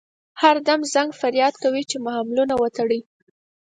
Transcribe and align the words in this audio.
هر 0.41 0.55
دم 0.67 0.79
زنګ 0.93 1.09
فریاد 1.21 1.53
کوي 1.63 1.83
چې 1.89 1.97
محملونه 2.05 2.53
وتړئ. 2.57 3.01